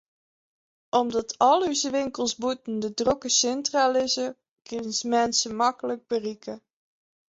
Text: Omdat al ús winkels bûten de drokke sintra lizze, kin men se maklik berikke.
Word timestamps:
Omdat 0.99 1.35
al 1.49 1.61
ús 1.71 1.81
winkels 1.95 2.33
bûten 2.41 2.75
de 2.83 2.89
drokke 2.99 3.29
sintra 3.39 3.83
lizze, 3.93 4.27
kin 4.67 4.85
men 5.11 5.29
se 5.39 5.47
maklik 5.59 6.01
berikke. 6.09 6.55